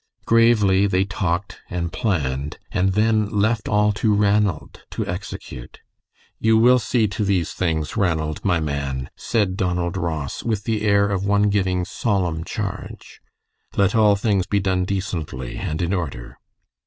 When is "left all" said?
3.29-3.91